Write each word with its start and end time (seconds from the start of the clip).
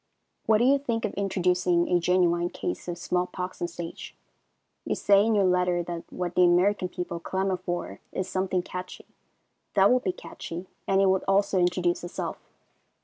What 0.47 0.57
do 0.57 0.63
you 0.63 0.79
think 0.79 1.05
of 1.05 1.13
introducing 1.13 1.87
a 1.87 1.99
genuine 1.99 2.49
case 2.49 2.87
of 2.87 2.97
small 2.97 3.27
pox 3.27 3.61
on 3.61 3.65
the 3.67 3.71
stage? 3.71 4.15
You 4.83 4.95
say 4.95 5.23
in 5.23 5.35
your 5.35 5.43
letter 5.45 5.83
that 5.83 6.05
what 6.11 6.33
the 6.33 6.41
American 6.41 6.89
people 6.89 7.19
clamor 7.19 7.57
for 7.57 7.99
is 8.11 8.27
something 8.27 8.63
"catchy." 8.63 9.05
That 9.75 9.91
would 9.91 10.03
be 10.03 10.11
catchy, 10.11 10.65
and 10.87 11.01
it 11.03 11.09
would 11.09 11.23
also 11.27 11.59
introduce 11.59 12.03
itself. 12.03 12.39